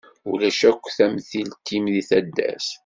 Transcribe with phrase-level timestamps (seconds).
[0.31, 2.69] Ulac akk tamtilt-im di taddart.